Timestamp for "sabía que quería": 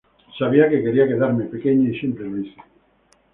0.39-1.07